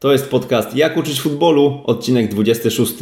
[0.00, 2.94] To jest podcast Jak uczyć futbolu, odcinek 26.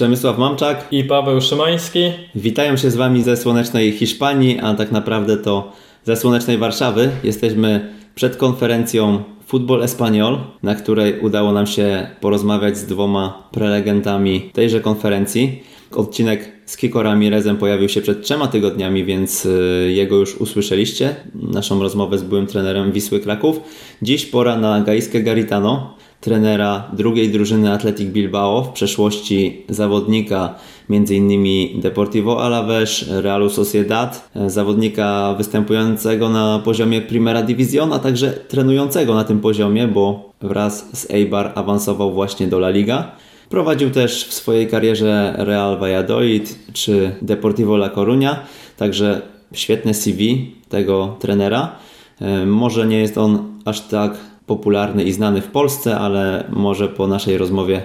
[0.00, 2.12] Przemysław Mamczak i Paweł Szymański.
[2.34, 5.72] Witają się z Wami ze słonecznej Hiszpanii, a tak naprawdę to
[6.04, 7.10] ze słonecznej Warszawy.
[7.24, 14.80] Jesteśmy przed konferencją Futbol Espanyol, na której udało nam się porozmawiać z dwoma prelegentami tejże
[14.80, 15.62] konferencji.
[15.90, 21.16] Odcinek z Kiko Ramirezem pojawił się przed trzema tygodniami, więc y, jego już usłyszeliście.
[21.34, 23.60] Naszą rozmowę z byłym trenerem Wisły Kraków.
[24.02, 30.54] Dziś pora na Gaiskę Garitano, trenera drugiej drużyny Athletic Bilbao, w przeszłości zawodnika
[30.90, 31.80] m.in.
[31.80, 39.40] Deportivo Alaves, Realu Sociedad, zawodnika występującego na poziomie Primera División, a także trenującego na tym
[39.40, 43.12] poziomie, bo wraz z Eibar awansował właśnie do La Liga.
[43.48, 48.36] Prowadził też w swojej karierze Real Valladolid czy Deportivo La Coruña,
[48.76, 51.76] także świetne CV tego trenera.
[52.20, 54.16] E, może nie jest on aż tak
[54.50, 57.82] popularny i znany w Polsce, ale może po naszej rozmowie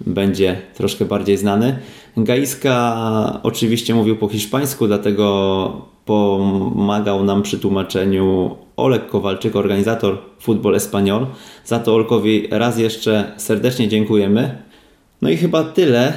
[0.00, 1.78] będzie troszkę bardziej znany.
[2.16, 11.26] Gaiska oczywiście mówił po hiszpańsku, dlatego pomagał nam przy tłumaczeniu Olek Kowalczyk, organizator Futbol Espanyol.
[11.64, 14.62] Za to Olkowi raz jeszcze serdecznie dziękujemy.
[15.22, 16.12] No i chyba tyle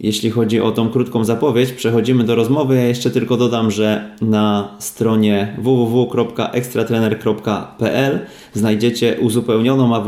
[0.00, 2.76] jeśli chodzi o tą krótką zapowiedź, przechodzimy do rozmowy.
[2.76, 8.20] Ja jeszcze tylko dodam, że na stronie www.ekstratrener.pl
[8.54, 10.00] znajdziecie uzupełnioną, a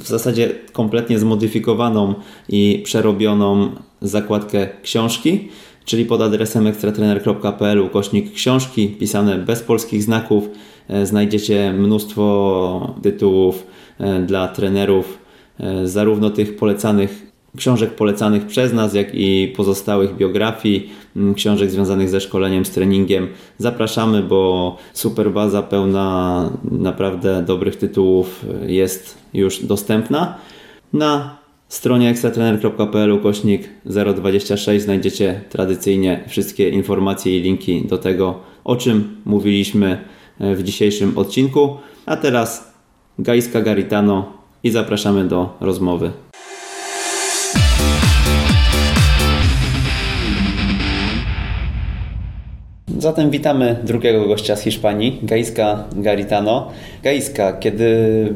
[0.00, 2.14] w zasadzie kompletnie zmodyfikowaną
[2.48, 3.70] i przerobioną
[4.02, 5.48] zakładkę książki,
[5.84, 10.48] czyli pod adresem ekstratrener.pl ukośnik książki pisane bez polskich znaków.
[10.88, 13.66] E, znajdziecie mnóstwo tytułów
[13.98, 15.18] e, dla trenerów,
[15.60, 17.28] e, zarówno tych polecanych
[17.58, 23.28] książek polecanych przez nas, jak i pozostałych biografii, mm, książek związanych ze szkoleniem, z treningiem.
[23.58, 30.38] Zapraszamy, bo super baza pełna naprawdę dobrych tytułów jest już dostępna.
[30.92, 39.16] Na stronie ekstratrener.pl ukośnik 026 znajdziecie tradycyjnie wszystkie informacje i linki do tego, o czym
[39.24, 40.04] mówiliśmy
[40.38, 41.76] e, w dzisiejszym odcinku.
[42.06, 42.74] A teraz
[43.18, 44.32] Gaiska Garitano
[44.64, 46.10] i zapraszamy do rozmowy.
[52.98, 56.68] Zatem witamy drugiego gościa z Hiszpanii, Gaiska Garitano.
[57.02, 57.88] Gaiska, kiedy,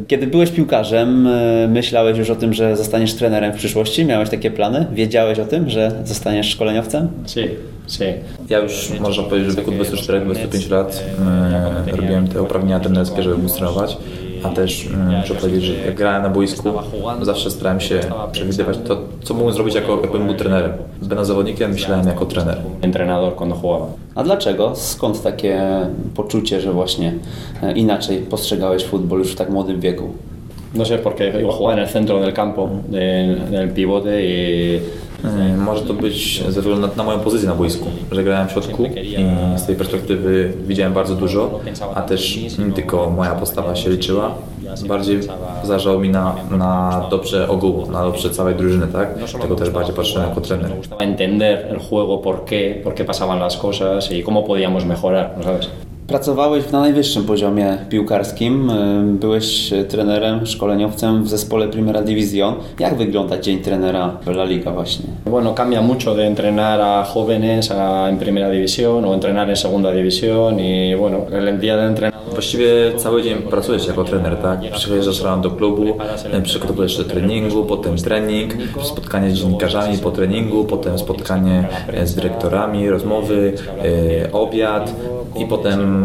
[0.06, 4.04] kiedy byłeś piłkarzem, e, myślałeś już o tym, że zostaniesz trenerem w przyszłości?
[4.04, 4.86] Miałeś takie plany?
[4.92, 7.08] Wiedziałeś o tym, że zostaniesz szkoleniowcem?
[7.26, 7.48] Sí,
[7.88, 8.04] sí.
[8.48, 11.04] Ja już można powiedzieć, że w wieku 24-25 lat
[11.88, 13.96] e, robiłem te uprawnienia trenerskie, żeby móc trenować
[14.42, 16.72] a też mm, muszę powiedzieć, że jak grałem na boisku,
[17.22, 18.00] zawsze starałem się
[18.32, 20.72] przewidywać to, co mógłbym zrobić, jako, jakbym był trenerem.
[21.02, 22.58] Będąc zawodnikiem, myślałem jako trener.
[22.80, 23.86] Entrenador cuando jugaba.
[24.14, 24.76] A dlaczego?
[24.76, 25.60] Skąd takie
[26.14, 27.14] poczucie, że właśnie
[27.62, 30.12] e, inaczej postrzegałeś futbol już w tak młodym wieku?
[30.74, 34.76] No sé, porque iba a jugar en el centro del campo, en el pivote y
[34.76, 35.11] E,
[35.58, 38.86] może to być ze względu na, na, moją pozycję na boisku, że grałem w środku
[38.86, 41.60] i z tej perspektywy widziałem bardzo dużo,
[41.94, 44.34] a też nie tylko moja postawa się liczyła.
[44.88, 45.20] Bardziej
[45.64, 49.08] zależało mi na, na dobrze ogółu, na dobrze całej drużyny, tak?
[49.42, 50.72] Tego też bardziej patrzyłem jako trener.
[50.98, 55.42] entender el juego, por qué, por qué pasaban las cosas y cómo podíamos mejorar, ¿no
[55.42, 55.68] sabes?
[56.06, 58.72] Pracowałeś na najwyższym poziomie piłkarskim.
[59.20, 62.54] Byłeś trenerem, szkoleniowcem w zespole Primera División.
[62.78, 65.06] Jak wygląda dzień trenera w La Liga właśnie?
[65.26, 69.92] Bueno, cambia mucho de entrenar a jóvenes a, en Primera División o entrenar en Segunda
[69.92, 72.22] División y bueno, el día de entrenador...
[72.32, 74.60] Właściwie cały dzień pracujesz jako trener, tak?
[74.72, 75.98] Przyjeżdżasz rano do klubu,
[76.42, 78.52] przygotowujesz się do treningu, potem trening,
[78.82, 81.68] spotkanie z dziennikarzami po treningu, potem spotkanie
[82.04, 83.52] z dyrektorami, rozmowy,
[84.24, 84.94] e, obiad
[85.36, 86.01] i potem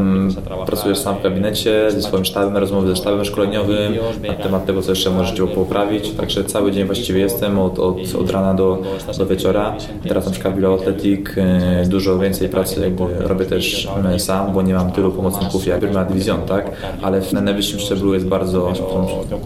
[0.66, 3.94] pracujesz sam w gabinecie ze swoim sztabem, rozmowy ze sztabem szkoleniowym
[4.28, 6.12] na temat tego, co jeszcze możesz poprawić.
[6.12, 8.82] Także cały dzień właściwie jestem od, od, od rana do,
[9.18, 9.76] do wieczora.
[10.08, 14.74] Teraz na przykład w Atletic e, dużo więcej pracy robię też e, sam, bo nie
[14.74, 16.72] mam tylu pomocników jak Primera Division, tak?
[17.02, 18.74] Ale na najwyższym szczeblu jest bardzo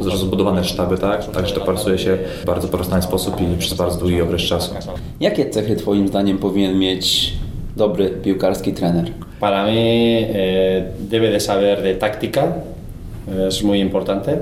[0.05, 1.31] rozbudowane sztaby, tak?
[1.31, 4.75] Także to pracuje się w bardzo prosty sposób i przez bardzo długi okres czasu.
[5.19, 7.33] Jakie cechy Twoim zdaniem powinien mieć
[7.77, 9.11] dobry piłkarski trener?
[9.41, 12.57] Para mí eh, debe de saber de táctica,
[13.47, 14.39] es muy importante.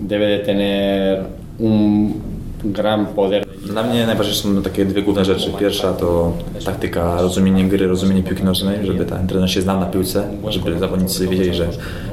[0.00, 1.22] Debe de tener
[1.60, 2.20] un
[2.64, 5.50] gran poder Dla mnie najważniejsze są takie dwie główne rzeczy.
[5.58, 6.32] Pierwsza to
[6.64, 11.28] taktyka, rozumienie gry, rozumienie piłki nożnej, żeby ten trener się znał na piłce, żeby zawodnicy
[11.28, 11.68] wiedzieli, że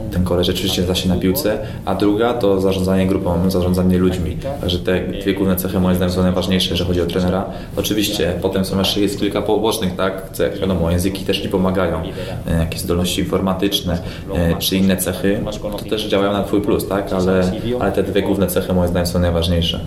[0.09, 4.37] ten koleś rzeczywiście zna się na piłce, a druga to zarządzanie grupą, zarządzanie ludźmi.
[4.61, 7.45] Także te dwie główne cechy moim zdaniem są najważniejsze, jeżeli chodzi o trenera.
[7.77, 12.01] Oczywiście potem są jeszcze jest kilka pobocznych tak, cech, wiadomo, języki też ci pomagają,
[12.47, 14.01] e, jakieś zdolności informatyczne
[14.35, 18.21] e, czy inne cechy, to też działają na twój plus, tak, ale, ale te dwie
[18.21, 19.79] główne cechy moim zdaniem są najważniejsze.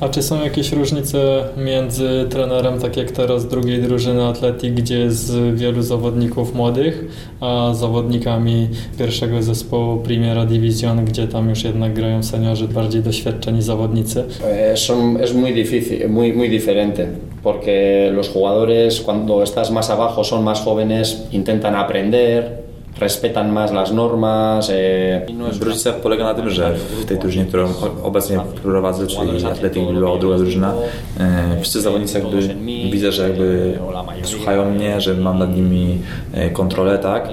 [0.00, 5.32] A czy są jakieś różnice między trenerem, tak jak teraz drugiej drużyny Atletik, gdzie jest
[5.54, 7.04] wielu zawodników młodych,
[7.40, 8.68] a zawodnikami
[8.98, 14.24] pierwszego zespołu Primera División, gdzie tam już jednak grają seniorzy, bardziej doświadczeni zawodnicy?
[14.44, 17.06] Eh, son, es muy difícil, muy, muy diferente,
[17.42, 22.69] porque los jugadores cuando estás más abajo son más jóvenes, intentan aprender,
[23.00, 24.70] respetan más las normas.
[24.70, 25.26] Eh,
[25.60, 27.68] Różnica polega na tym, że w tej drużynie, którą
[28.02, 30.74] obecnie prowadzę, czyli Atletic Bilbao, druga drużyna,
[31.20, 32.54] e, wszyscy zawodnicy jakby
[32.90, 33.78] widzę, że jakby
[34.22, 35.98] słuchają mnie, że mam nad nimi
[36.32, 37.28] e, kontrolę, tak?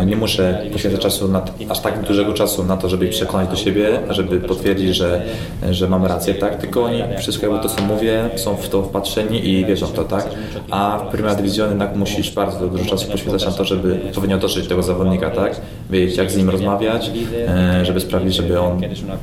[0.00, 3.48] E, Nie muszę poświęcać czasu, na, aż tak dużego czasu na to, żeby ich przekonać
[3.48, 5.22] do siebie, żeby potwierdzić, że,
[5.70, 6.56] że mam rację, tak?
[6.56, 10.28] Tylko oni jakby to, co mówię, są w to wpatrzeni i wierzą w to, tak?
[10.70, 14.48] A w Primera Division jednak musisz bardzo dużo czasu poświęcać na to, żeby odpowiednio do
[14.68, 15.60] tego zawodnika, tak?
[15.90, 17.10] Wiedzieć, jak z nim rozmawiać,
[17.48, 18.80] e, żeby sprawić, żeby on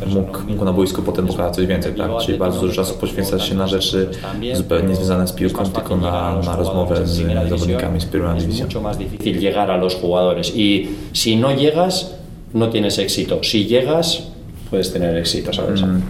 [0.08, 2.12] mógł, mógł na boisku potem pokazać coś więcej, tak?
[2.22, 4.10] Czyli bardzo dużo czasu poświęcać się na rzeczy
[4.54, 8.68] zupełnie związane z piłką, tylko na, na rozmowę z zawodnikami z Primera Division.
[8.68, 10.54] mucho más difícil llegar a los jugadores.
[10.56, 12.16] Y si no llegas,
[12.54, 13.40] no tienes éxito.
[13.44, 14.24] Si llegas,
[14.70, 15.82] puedes tener éxito, ¿sabes?
[15.82, 16.02] Mm.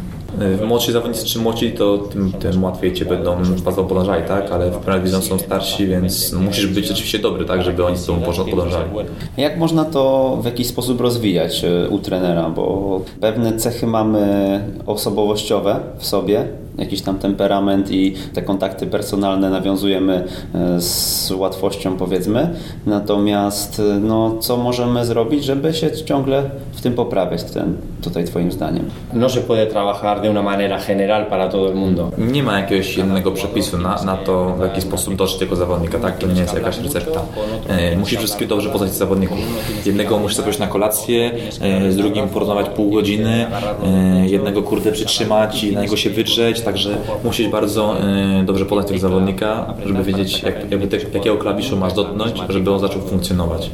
[0.61, 4.51] Y, Młodsi zawodnicy, czym młodsi, to tym, tym łatwiej Cię będą bardzo podążali, tak?
[4.51, 7.63] Ale w Premier są starsi, więc musisz być rzeczywiście dobry, tak?
[7.63, 8.89] Żeby oni z Tobą podążali.
[9.37, 12.49] Jak można to w jakiś sposób rozwijać e, u trenera?
[12.49, 16.45] Bo pewne cechy mamy osobowościowe w sobie,
[16.79, 22.49] jakiś tam temperament i te kontakty personalne nawiązujemy e, z łatwością, powiedzmy.
[22.85, 28.51] Natomiast, e, no, co możemy zrobić, żeby się ciągle w tym poprawiać, ten, tutaj Twoim
[28.51, 28.85] zdaniem?
[29.13, 32.11] No se puede trabajar de una manera general para todo el mundo.
[32.17, 36.17] Nie ma jakiegoś jednego przepisu na, na to, w jaki sposób dotrzeć tego zawodnika, tak?
[36.17, 37.21] To nie jest jakaś recepta.
[37.67, 39.37] E, musisz wszystkich dobrze poznać zawodników.
[39.85, 43.45] Jednego musisz zaprosić na kolację, e, z drugim porozmawiać pół godziny,
[43.83, 46.89] e, jednego kurde przytrzymać i na niego się wydrzeć, także
[47.23, 51.93] musisz bardzo e, dobrze poznać tego zawodnika, żeby wiedzieć, jak, jakby te, jakiego klawiszu masz
[51.93, 53.71] dotknąć, żeby on zaczął funkcjonować.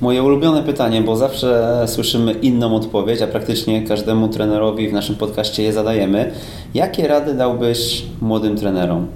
[0.00, 5.62] Moje ulubione pytanie, bo zawsze słyszymy inną odpowiedź, a praktycznie każdemu trenerowi w naszym podcaście
[5.62, 6.30] je zadajemy.
[6.74, 9.06] Jakie rady dałbyś młodym trenerom?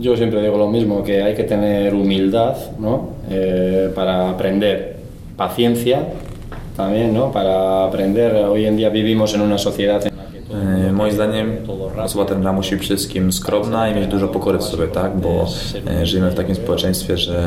[0.00, 3.08] Yo siempre digo lo mismo, que hay que tener humildad ¿no?
[3.30, 4.96] Eh, para aprender,
[5.36, 5.98] paciencia
[6.76, 7.30] también, ¿no?
[7.30, 8.34] para aprender.
[8.34, 11.56] Hoy en día vivimos en una sociedad en la que todo E, Moim zdaniem
[12.02, 15.16] osoba trenera musi być wszystkim skromna i mieć dużo pokory w sobie, tak?
[15.20, 15.46] Bo
[15.86, 17.38] e, żyjemy w takim społeczeństwie, że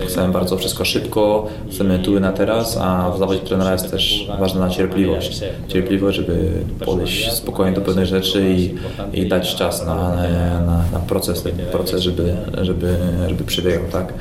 [0.00, 3.90] e, chcemy bardzo wszystko szybko, chcemy tu i na teraz, a w zawodzie trenera jest
[3.90, 5.40] też ważna cierpliwość.
[5.68, 6.50] Cierpliwość, żeby
[6.84, 8.74] podejść spokojnie do pewnych rzeczy i,
[9.20, 10.16] i dać czas na,
[10.66, 12.96] na, na proces, proces żeby, żeby,
[13.28, 14.14] żeby przebiegał, tak?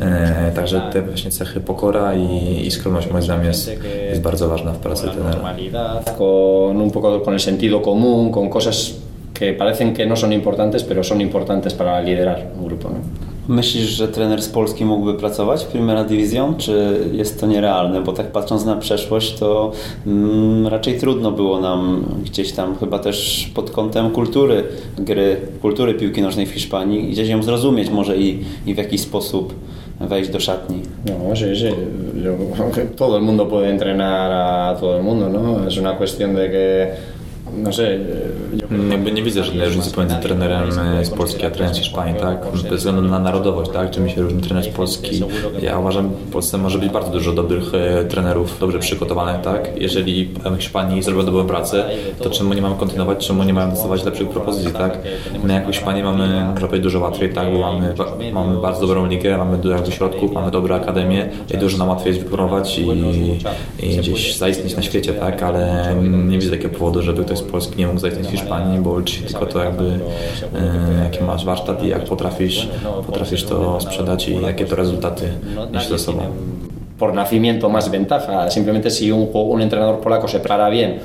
[0.00, 3.70] E, Także te właśnie cechy pokora i, i skromność moim zdaniem jest,
[4.12, 5.30] jest bardzo ważna w pracy trenera.
[5.30, 8.94] normalidad, con un poco con el sentido común, con cosas
[9.34, 12.88] que parecen que no son importantes, pero son importantes para liderar un grupo.
[12.88, 12.98] ¿no?
[13.48, 18.00] Myślisz, że trener z Polski mógłby pracować w Primera Division, czy jest to nierealne?
[18.00, 19.72] Bo tak patrząc na przeszłość, to
[20.06, 24.64] mm, raczej trudno było nam gdzieś tam, chyba też pod kątem kultury
[24.98, 29.54] gry, kultury piłki nożnej w Hiszpanii, gdzieś ją zrozumieć może i, i w jakiś sposób
[30.08, 30.82] wejść do szatni.
[31.06, 31.74] No, sí, sí.
[32.96, 35.66] Todo el mundo puede entrenar a todo el mundo, ¿no?
[35.66, 36.88] Es una cuestión de que,
[37.56, 37.98] no sé,
[38.52, 42.20] yo Jakby nie widzę żadnej różnicy pomiędzy trenerem e, z Polski a trenerem z Hiszpanii,
[42.20, 42.46] tak?
[42.70, 43.90] Bez względu na narodowość, tak?
[43.90, 45.22] Czym się różni trener z Polski?
[45.62, 49.70] Ja uważam, w Polsce może być bardzo dużo dobrych e, trenerów, dobrze przygotowanych, tak?
[49.76, 51.84] Jeżeli w Hiszpanii zrobią dobrą pracę,
[52.18, 54.98] to czemu nie mamy kontynuować, czemu nie mają dostawać lepszych propozycji, tak?
[55.44, 57.52] My jako Hiszpanii mamy, powiedzieć, dużo łatwiej, tak?
[57.52, 57.94] Bo mamy,
[58.32, 62.12] mamy bardzo dobrą ligę, mamy dużo jakby środków, mamy dobre akademie i dużo nam łatwiej
[62.12, 62.86] jest wypromować i,
[63.86, 65.42] i gdzieś zaistnieć na świecie, tak?
[65.42, 68.98] Ale nie widzę takiego powodu, żeby ktoś z Polski nie mógł zaistnieć w Hiszpanii, bo
[68.98, 72.68] liczy się tylko to jakby e, jaki masz warsztat i jak potrafisz,
[73.06, 75.28] potrafisz to sprzedać i jakie to rezultaty
[75.72, 76.22] niesie ze sobą.
[77.02, 78.48] por nacimiento más ventaja.
[78.50, 81.00] Simplemente si un, un entrenador polaco se prepara bien,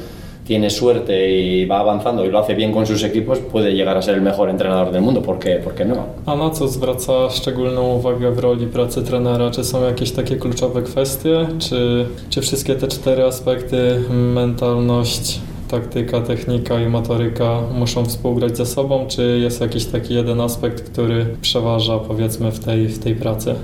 [0.48, 4.02] tiene suerte y va avanzando y lo hace bien con sus equipos, puede llegar a
[4.02, 5.22] ser el mejor entrenador del mundo.
[5.22, 6.06] ¿Por qué, ¿Por qué no?
[6.26, 9.52] A na co zwraca szczególną uwagę w roli pracy trenera?
[9.52, 11.48] Czy są jakieś takie kluczowe kwestie?
[11.60, 19.06] Czy, czy wszystkie te cztery aspekty mentalność, taktyka, technika i motoryka muszą współgrać ze sobą,
[19.08, 23.56] czy jest jakiś taki jeden aspekt, który przeważa powiedzmy w tej, w tej pracy?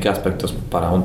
[0.00, 1.02] ¿Qué aspectos para, un,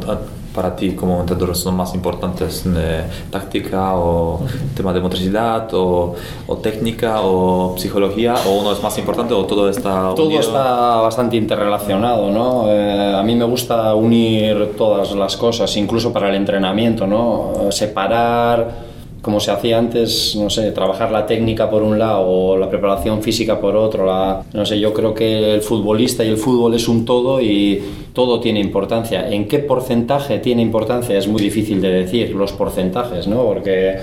[0.55, 2.63] para ti como entrenador son más importantes?
[2.67, 4.39] Eh, ¿Táctica o
[4.75, 6.13] tema de motricidad o,
[6.47, 8.35] o técnica o psicología?
[8.47, 10.41] ¿O uno es más importante o todo está Todo unido?
[10.41, 12.65] está bastante interrelacionado, ¿no?
[12.69, 17.71] Eh, a mí me gusta unir todas las cosas, incluso para el entrenamiento, ¿no?
[17.71, 18.90] Separar,
[19.21, 23.21] como se hacía antes, no sé, trabajar la técnica por un lado o la preparación
[23.21, 24.05] física por otro.
[24.53, 27.81] No sé, yo creo que el futbolista y el fútbol es un todo y
[28.13, 29.29] todo tiene importancia.
[29.29, 31.17] ¿En qué porcentaje tiene importancia?
[31.17, 33.43] Es muy difícil de decir los porcentajes, ¿no?
[33.43, 33.97] Porque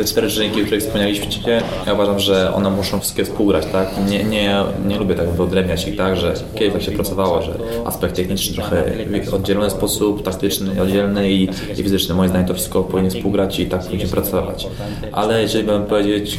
[0.00, 3.88] Te cztery czynniki, o których wspomnieliście, ja uważam, że one muszą wszystkie współgrać, tak?
[4.08, 6.16] Nie, nie, nie lubię tak wyodrębniać ich, tak?
[6.16, 7.54] Że kiedyś tak się pracowało, że
[7.84, 8.84] aspekt techniczny trochę
[9.30, 12.14] w oddzielony sposób, taktyczny oddzielny i, i fizyczny.
[12.14, 14.66] Moim zdaniem to wszystko powinien współgrać i tak powinien pracować.
[15.12, 16.38] Ale jeżeli bym powiedzieć,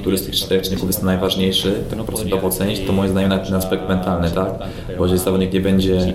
[0.00, 3.88] który z tych czterech czynników jest najważniejszy, tak procentowo ocenić, to moim zdaniem ten aspekt
[3.88, 4.48] mentalny, tak?
[4.98, 6.14] Bo jeżeli zawodnik nie będzie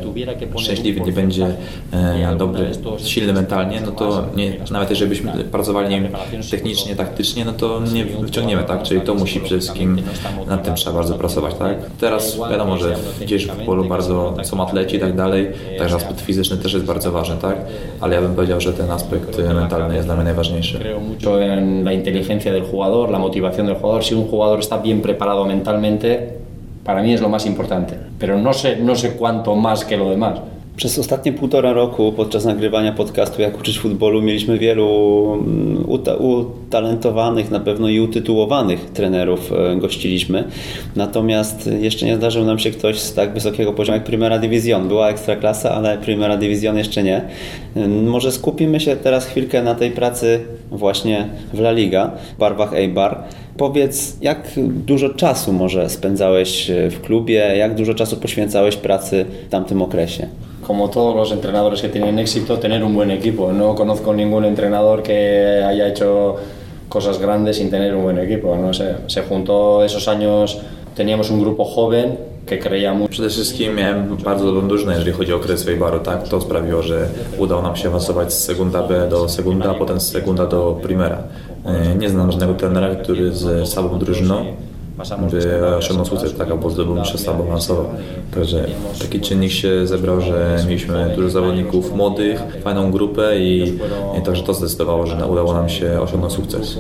[0.58, 1.48] szczęśliwy, nie będzie
[1.92, 6.08] e, dobry, silny mentalnie, no to nie, nawet jeżeli byśmy pracowali nim
[6.52, 8.84] technicznie, taktycznie, no to nie wyciągniemy, tak?
[8.84, 10.02] Czyli to musi przede wszystkim,
[10.48, 11.78] nad tym trzeba bardzo pracować, tak?
[12.00, 16.58] Teraz wiadomo, że w dzisiejszym futbolu bardzo są atleci i tak dalej, także aspekt fizyczny
[16.58, 17.56] też jest bardzo ważny, tak?
[18.02, 20.80] Ale ja bym powiedział, że ten aspekt mentalny jest dla mnie najważniejszy.
[21.86, 24.04] la inteligencia del jugador, la motivación del jugador.
[24.04, 26.20] Si un jugador está bien preparado mentalmente,
[26.84, 27.96] para mí es lo más importante.
[28.20, 30.40] Pero no sé, no sé cuánto más que lo demás.
[30.76, 34.88] Przez ostatnie półtora roku podczas nagrywania podcastu Jak uczyć futbolu mieliśmy wielu
[35.34, 40.44] mm, uta- utalentowanych na pewno i utytułowanych trenerów e, gościliśmy.
[40.96, 44.88] Natomiast jeszcze nie zdarzył nam się ktoś z tak wysokiego poziomu jak Primera Division.
[44.88, 47.22] Była ekstraklasa, ale Primera Division jeszcze nie.
[47.78, 50.40] Ym, Może skupimy się teraz chwilkę na tej pracy
[50.72, 53.24] właśnie w La Liga, w barwach Eibar.
[53.58, 59.50] Powiedz, jak dużo czasu może spędzałeś e, w klubie, jak dużo czasu poświęcałeś pracy w
[59.50, 60.28] tamtym okresie?
[60.68, 63.54] Como todos los entrenadores que tienen éxito, tener un buen equipo.
[63.54, 66.36] No conozco ningún entrenador que haya hecho
[66.90, 68.58] cosas grandes sin tener un buen equipo.
[68.58, 70.58] No sé, se juntó esos años,
[70.96, 73.10] teníamos un grupo joven que creía mucho.
[73.12, 76.28] Przede wszystkim miałem bardzo drużynę, jeżeli chodzi o okres Weibaru, tak?
[76.28, 77.08] To sprawiło, że
[77.38, 81.18] udało nam się awansować z Segunda B do Segunda, a potem z Segunda do Primera.
[81.66, 84.46] E, Nie znam żadnego trenera, który z słabą drużyną
[85.32, 86.52] by osiągnął sukces, tak?
[86.52, 87.86] Albo zdobył mistrzostwa, albo awansował.
[88.36, 88.66] Także
[89.02, 93.80] taki czynnik się zebrał, że mieliśmy dużo zawodników młodych, fajną grupę i,
[94.20, 96.78] i także to zdecydowało, że udało nam się osiągnąć sukces.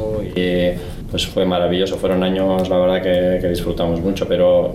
[1.12, 1.96] Pues fue maravilloso.
[1.98, 4.72] Fueron años, la verdad, que, que disfrutamos mucho, pero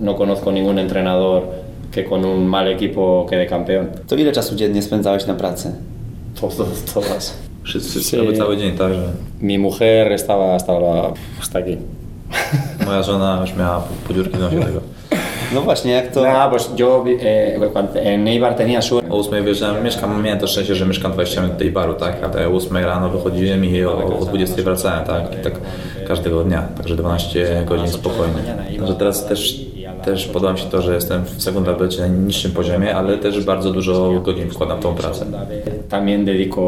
[0.00, 1.42] no conozco ningún entrenador
[1.90, 3.86] que con un mal equipo quede campeón.
[4.08, 5.72] To ile czasu dziennie spędzałeś na pracy?
[6.40, 7.51] Todos, todas.
[7.64, 8.38] Wszyscy sí.
[8.38, 8.94] cały dzień, tak?
[8.94, 9.08] Że
[9.40, 10.72] Mi mujer estaba hasta,
[11.38, 11.76] hasta aquí.
[12.86, 14.80] moja żona już miała podziurki w nosie tego.
[15.54, 16.22] No właśnie, jak to...
[16.22, 19.10] Nada, pues yo eh, cuando- en Eibar tenía suerte.
[19.10, 22.16] O 8 wyjeżdżałem, mieszkam, miałem to szczęście, że mieszkam 20 minut do tej baru, tak?
[22.24, 25.22] Ale o 8 rano wychodziłem i o, o 20 wracałem, tak?
[25.40, 25.52] I tak
[26.08, 28.34] każdego dnia, także 12 godzin spokojnie.
[28.78, 29.60] Także teraz też,
[30.04, 31.36] też podoba mi się to, że jestem w
[31.88, 35.26] czyli na niższym poziomie, ale też bardzo dużo godzin wkładam w tą pracę.
[35.88, 36.60] También dedico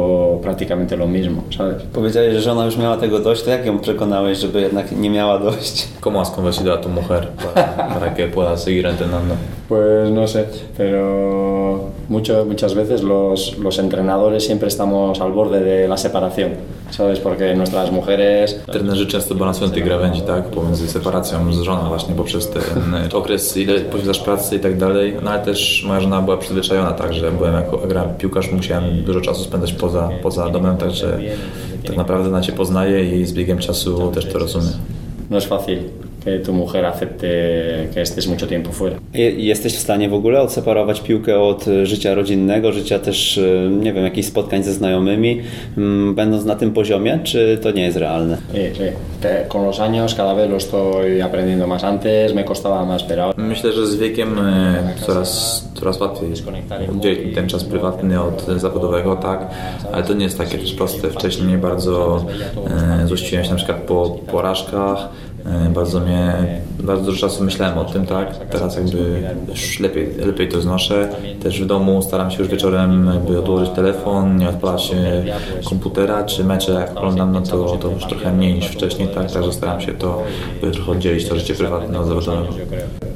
[0.43, 1.83] prácticamente lo mismo, ¿sabes?
[1.93, 5.39] Powiedziałeś, że żona już miała tego dość, to jak ją przekonałeś, żeby jednak nie miała
[5.39, 5.89] dość?
[6.01, 7.63] ¿Cómo has convencido a tu mujer para,
[7.95, 9.35] para que pueda seguir entrenando?
[9.69, 15.89] Pues no sé, pero mucho, muchas veces los, los entrenadores siempre estamos al borde de
[15.89, 16.51] la separación,
[16.91, 17.19] ¿sabes?
[17.19, 22.51] Porque nuestras mujeres Trenerzy często balansują tej krawędzi, tak, pomiędzy separacją z żoną właśnie poprzez
[22.51, 22.65] ten
[23.13, 27.15] okres, ile poświęcasz pracy i tak dalej, no ale też moja żona była przyzwyczajona, tak,
[27.15, 31.19] że byłem jako grałem piłkarz, musiałem dużo czasu spędzać poza, poza domem, także
[31.87, 34.73] tak naprawdę na Cię poznaje i z biegiem czasu też to rozumie.
[35.31, 35.79] no es fácil
[36.25, 37.27] que tu mujer acepte
[37.95, 38.97] que estés mucho tiempo fuera.
[39.15, 43.71] Je- Jesteś w stanie w ogóle odseparować piłkę od e, życia rodzinnego, życia też, e,
[43.71, 45.43] nie wiem, jakichś spotkań ze znajomymi,
[45.79, 48.39] mm, będąc na tym poziomie, czy to nie jest realne?
[49.21, 51.85] Te- Con los años cada vez lo estoy aprendiendo más.
[51.85, 56.31] Antes me costaba más, pero Myślę, że z wiekiem e, coraz, coraz łatwiej
[56.91, 59.51] oddzielić mi ten czas prywatny od zawodowego, tak,
[59.93, 61.09] ale to nie jest takie też proste.
[61.11, 62.25] Wcześniej bardzo
[63.03, 65.34] e, złościłem się na przykład po porażkach, e,
[65.75, 66.33] bardzo mnie,
[66.81, 71.09] bardzo dużo czasu myślałem o tym, tak, teraz jakby już lepiej, lepiej to znoszę.
[71.43, 75.25] Też w domu staram się już wieczorem jakby odłożyć telefon, nie odpalać się
[75.69, 79.53] komputera, czy mecze jak oglądam, no to, to już trochę mniej niż wcześniej, tak, także
[79.53, 80.23] staram się to
[80.73, 82.47] trochę oddzielić, to życie prywatne od zawodowego.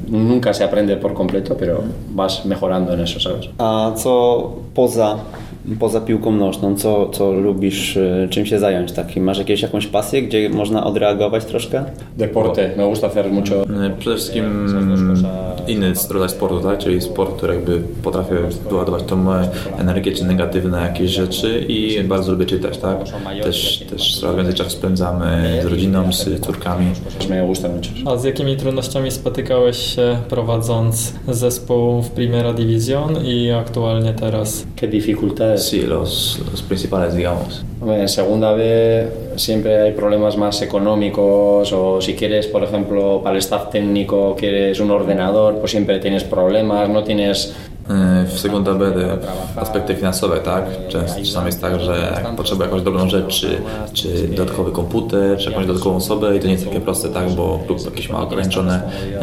[0.09, 1.83] nunca se aprende por completo, pero
[2.15, 3.45] vas mejorando en eso, ¿sabes?
[3.57, 5.17] A co poza
[5.79, 8.91] poza piłką nożną, co, co lubisz, y, czym się zająć?
[8.91, 11.83] Taki, masz jakieś, jakąś pasję, gdzie można odreagować troszkę?
[12.17, 13.55] Deporte, me gusta hacer mucho.
[13.85, 14.67] E, Przede wszystkim
[15.67, 16.77] inny rodzaj sportu, tak?
[16.77, 18.29] czyli sport, który jakby potrafi
[18.69, 19.49] wyładować tą e,
[19.79, 22.97] energię czy negatywne jakieś rzeczy i bardzo lubię czytać, tak?
[23.43, 26.85] Też, też coraz więcej czasu spędzamy z rodziną, z córkami.
[28.05, 34.65] A z jakimi trudnościami spotykałeś się prowadząc zespół w Primera División i aktualnie teraz?
[34.75, 34.87] ¿Qué
[35.57, 37.63] Sí, los, los principales, digamos.
[37.85, 43.39] En segunda B siempre hay problemas más económicos o si quieres, por ejemplo, para el
[43.39, 47.55] staff técnico quieres un ordenador, pues siempre tienes problemas, no tienes
[47.89, 49.17] E, W Segunda B te
[49.61, 50.63] aspekty finansowe, tak?
[50.89, 53.61] Czasami jest tak, że potrzeba jakąś dobrą rzecz, czy,
[53.93, 57.31] czy dodatkowy komputer, czy jakąś dodatkową osobę i to nie jest takie proste, tak?
[57.31, 58.81] Bo klub jakiś ma ograniczone,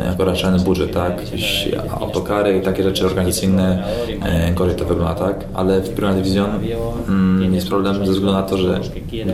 [0.09, 1.21] e, ograniczony budżet, tak?
[1.25, 1.69] Jakieś
[2.01, 3.85] autokary i takie rzeczy organizacyjne,
[4.23, 5.45] e, gorzej to wygląda, tak?
[5.55, 6.51] Ale w Primera Division
[7.09, 8.81] mm, jest problem ze względu na to, że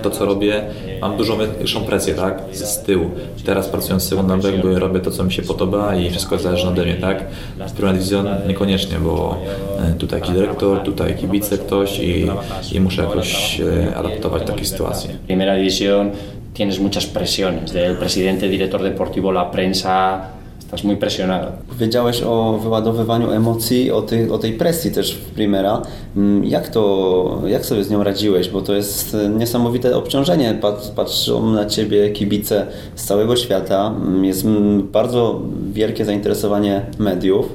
[0.02, 0.64] to co robię,
[1.00, 2.42] mam dużą większą presję, tak?
[2.52, 3.10] Z, z tyłu.
[3.44, 6.68] Teraz pracując w Segunda B jakby robię to, co mi się podoba i wszystko zależy
[6.68, 7.24] ode mnie, tak?
[7.68, 12.26] W Primera Division niekoniecznie, bo e, tutaj jakiś dyrektor, tutaj kibice ktoś i,
[12.72, 15.10] i muszę jakoś e, adaptować takiej sytuacji.
[15.26, 16.10] primera división
[16.54, 20.20] tienes muchas presiones del presidente, director deportivo, la prensa,
[20.60, 21.46] estás muy presionado.
[21.68, 25.82] Powiedziałeś o wyładowywaniu emocji, o, tej o tej presji też w Primera.
[26.16, 28.48] Mm, Jak to, jak sobie z nią radziłeś?
[28.48, 30.58] Bo to jest e, niesamowite obciążenie.
[30.62, 33.94] Pat- Patrzą na Ciebie kibice z całego świata.
[34.06, 35.40] Mm, Jest mm, bardzo
[35.72, 37.46] wielkie zainteresowanie mediów.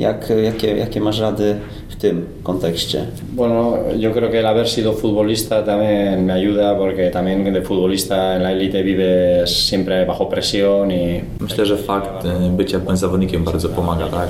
[0.00, 3.06] Jak, jakie, jakie masz rady w tym kontekście?
[3.32, 8.36] Bueno, yo creo que el haber sido futbolista también me ayuda porque también de futbolista
[8.36, 13.68] en la élite vives siempre bajo presión y Myślę, że fakt e, bycia zawodnikiem bardzo
[13.68, 14.28] pomaga, tak?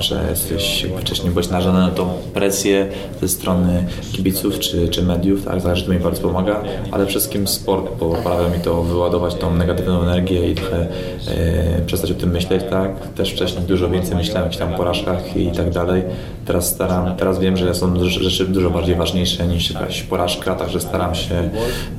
[0.00, 2.86] Że jesteś wcześniej byłeś narażony na tą presję
[3.20, 5.60] ze strony kibiców czy, czy mediów, tak?
[5.60, 10.02] Zależy, to mi bardzo pomaga, ale przede wszystkim sport poprawia mi to wyładować tą negatywną
[10.02, 13.08] energię i trochę e, przestać o tym myśleć, tak?
[13.08, 16.02] Też wcześniej dużo więcej myślałem o jakichś tam porażkach i tak dalej.
[16.46, 21.14] Teraz staram, teraz wiem, że są rzeczy dużo bardziej ważniejsze niż jakaś porażka, także staram
[21.14, 21.34] się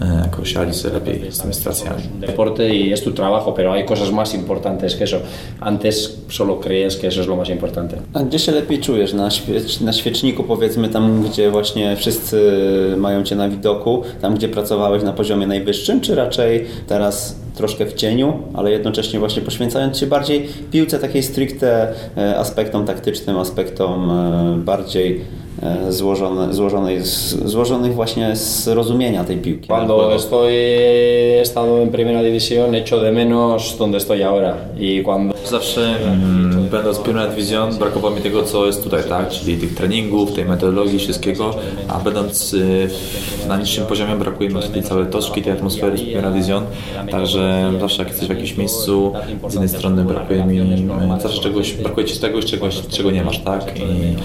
[0.01, 2.01] e, jakoś radzić sobie lepiej z tymi sytuacjami.
[2.19, 5.17] deporte y es tu trabajo, pero hay cosas más importantes que eso.
[5.60, 7.97] Antes solo crees que eso es lo más importante.
[8.13, 9.13] A gdzie się lepiej czujesz?
[9.13, 12.38] Na, świecz, na świeczniku powiedzmy, tam gdzie właśnie wszyscy
[12.97, 17.93] mają Cię na widoku, tam gdzie pracowałeś na poziomie najwyższym, czy raczej teraz troszkę w
[17.93, 24.58] cieniu, ale jednocześnie właśnie poświęcając się bardziej piłce takiej stricte e, aspektom taktycznym, aspektom e,
[24.58, 25.22] bardziej
[25.63, 27.02] e, złożone, złożonej,
[27.46, 29.67] złożonych właśnie z rozumienia tej piłki.
[29.67, 30.52] Cuando estoy
[31.38, 36.67] he estado en primera división echo de menos donde estoy ahora y cuando Zawsze mm,
[36.69, 39.29] będąc Premier Division brakowało mi tego, co jest tutaj, tak?
[39.29, 41.55] Czyli tych treningów, tej metodologii, wszystkiego,
[41.88, 42.89] a będąc y,
[43.47, 46.63] na niższym poziomie brakuje mi tej całej toczki, tej atmosfery z Division,
[47.12, 49.13] także zawsze jak jesteś w jakimś miejscu,
[49.47, 53.39] z jednej strony brakuje mi y, zawsze czegoś, brakuje ci czegoś, czegoś, czego nie masz,
[53.39, 53.79] tak?
[53.79, 54.15] I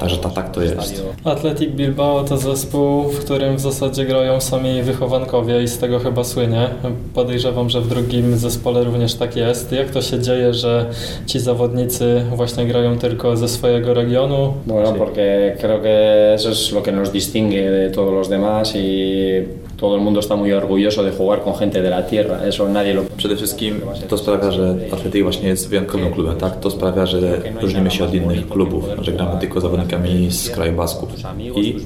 [0.00, 1.04] także ta, tak to jest.
[1.24, 6.24] Athletic Bilbao to zespół, w którym w zasadzie grają sami wychowankowie i z tego chyba
[6.24, 6.70] słynie.
[7.14, 9.72] Podejrzewam, że w drugim zespole również tak jest.
[9.72, 10.69] Jak to się dzieje, że
[11.26, 14.54] ci zawodnicy właśnie grają tylko ze swojego regionu?
[14.66, 19.44] Bueno, porque creo que eso es lo que nos distingue de todos los demás y
[19.80, 22.46] todo el mundo está muy orgulloso de jugar con gente de la tierra.
[22.46, 26.60] Eso nadie lo Przede wszystkim to sprawia, że Atletyk właśnie jest wyjątkowym klubem, tak?
[26.60, 27.20] To sprawia, że
[27.60, 31.08] różnimy się od innych klubów, że gramy tylko z zawodnikami z kraju Basków.
[31.56, 31.76] I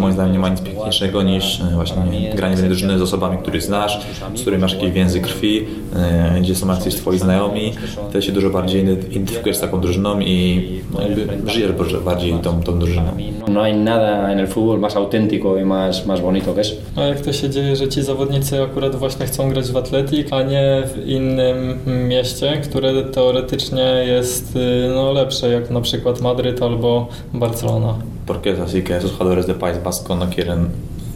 [0.00, 3.62] moim zdaniem nie ma nic piękniejszego niż e, właśnie granie w drużyny z osobami, których
[3.62, 4.00] znasz,
[4.34, 7.72] z którymi masz jakieś więzy krwi, e, gdzie są jacyś twoi znajomi,
[8.08, 10.62] wtedy się dużo bardziej identyfikujesz z taką drużyną i
[10.94, 13.10] no, jakby żyjesz bardziej- bardziej tą, tą drużyną.
[13.48, 16.74] No hay nada en el fútbol más auténtico y más, más bonito que eso.
[17.16, 20.82] Jak to się dzieje, że ci zawodnicy akurat właśnie chcą grać w Atletik, a nie
[20.94, 27.94] w innym mieście, które teoretycznie jest y, no, lepsze, jak na przykład Madryt albo Barcelona?
[28.26, 30.68] Porque es así que esos jugadores de País Vasco no quieren,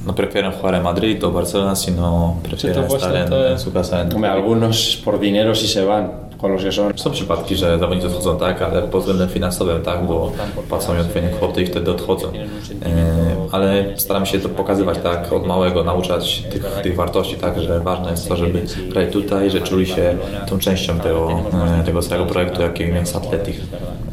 [0.06, 4.00] no prefieren jugar en Madrid o Barcelona, sino prefieren estar en, te- en su casa.
[4.02, 4.12] En...
[4.14, 6.29] Hombre, algunos por dinero sí se van
[6.70, 6.98] son.
[6.98, 10.32] Są przypadki, że zawodnicy odchodzą, tak, ale pod względem finansowym, tak, bo
[10.68, 12.28] płacą mi odpowiednie kwoty i wtedy odchodzą.
[12.28, 17.80] E, ale staram się to pokazywać, tak, od małego, nauczać tych, tych wartości, tak, że
[17.80, 20.16] ważne jest to, żeby grać tutaj, że czuli się
[20.48, 21.40] tą częścią tego,
[21.80, 23.56] e, tego całego projektu, jakim jest Atletik.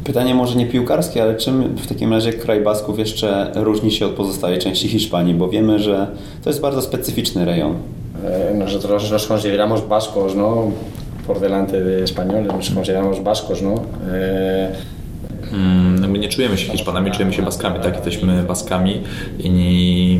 [0.04, 4.12] Pytanie może nie piłkarskie, ale czym w takim razie kraj Basków jeszcze różni się od
[4.12, 5.34] pozostałej części Hiszpanii?
[5.34, 6.08] Bo wiemy, że
[6.44, 7.76] to jest bardzo specyficzny rejon.
[8.54, 10.72] Nosotros nos consideramos vascos, ¿no?
[11.28, 13.76] Por delante de españoles, nos consideramos vascos, ¿no?
[14.10, 14.72] Eh,
[16.08, 17.96] my nie czujemy się Hiszpanami, czujemy się Baskami, tak?
[17.96, 19.02] Jesteśmy Baskami
[19.40, 20.20] i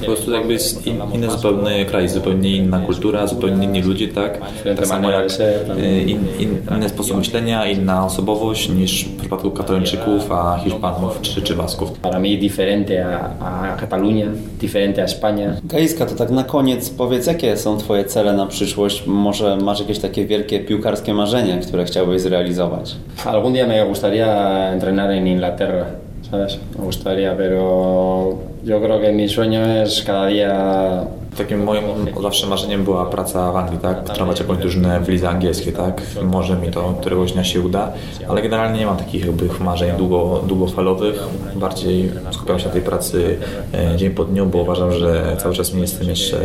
[0.00, 4.40] po prostu jakby jest in, inny zupełnie kraj, zupełnie inna kultura, zupełnie inni ludzie, tak?
[4.76, 10.32] Tak samo jak y, in, in, inny sposób myślenia, inna osobowość niż w przypadku Katalończyków,
[10.32, 11.92] a Hiszpanów czy, czy Basków.
[11.92, 14.26] Para mí diferente a, a Cataluña,
[14.60, 15.60] diferente a España.
[15.64, 19.06] Gaiska, to tak na koniec powiedz, jakie są Twoje cele na przyszłość?
[19.06, 22.96] Może masz jakieś takie wielkie piłkarskie marzenie, które chciałbyś zrealizować?
[23.24, 24.26] Algún día me gustaría
[24.72, 25.86] entrenar en Inglaterra,
[26.28, 26.58] ¿sabes?
[26.78, 31.04] Me gustaría, pero yo creo que mi sueño es cada día
[31.38, 31.84] Takim moim
[32.22, 34.04] zawsze marzeniem była praca w Anglii, tak?
[34.04, 36.02] Trenować jakąś drużynę w lidze angielskiej, tak?
[36.22, 37.92] Może mi to któregoś dnia się uda,
[38.28, 41.22] ale generalnie nie mam takich jakby marzeń długo, długofalowych.
[41.56, 43.38] Bardziej skupiam się na tej pracy
[43.74, 46.36] e, dzień po dniu, bo uważam, że cały czas nie jestem jeszcze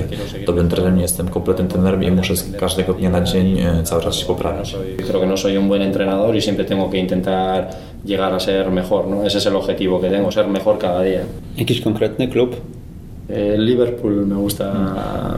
[0.46, 4.02] dobrym trenerem, nie jestem kompletnym trenerem i muszę z każdego dnia na dzień e, cały
[4.02, 4.76] czas się poprawiać.
[5.08, 7.68] Creo que no soy un buen entrenador y siempre tengo que intentar
[8.06, 9.26] llegar a ser mejor, ¿no?
[9.26, 11.22] Ese es el objetivo que tengo, ser mejor cada día.
[11.58, 12.56] Jakiś konkretny klub?
[13.32, 14.74] Eh, Liverpool me gusta,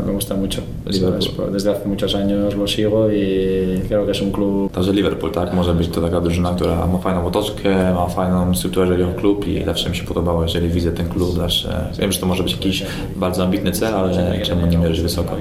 [0.05, 0.61] me gusta mucho.
[0.85, 1.51] Liverpool.
[1.51, 5.53] Desde hace muchos años lo sigo y creo que es un club Także Liverpool, tak?
[5.53, 9.19] Może być to taka drużyna, która ma fajną otoczkę, ma fajną strukturę, jeżeli chodzi o
[9.19, 12.43] klub i zawsze mi się podobało, jeżeli widzę ten klub, zawsze wiem, że to może
[12.43, 15.35] być jakiś bardzo ambitny cel, ale czemu nie mierzyć wysoko.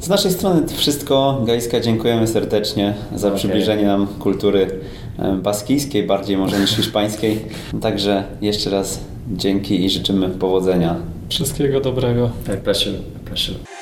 [0.00, 1.42] Z naszej strony to wszystko.
[1.46, 3.38] Gaiska, dziękujemy serdecznie za Okej.
[3.38, 4.70] przybliżenie nam kultury
[5.42, 7.40] baskijskiej, bardziej może niż hiszpańskiej.
[7.80, 9.00] Także jeszcze raz
[9.32, 10.96] dzięki i życzymy powodzenia.
[11.28, 12.30] Wszystkiego dobrego.
[12.62, 13.77] Pleasure, el pleasure.